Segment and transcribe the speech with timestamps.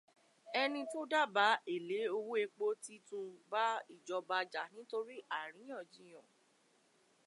[0.61, 3.63] Ẹni tó dábàá èlé owó epo ti tún bá
[3.93, 6.29] ìjọba já nítorí àríyànjiyàn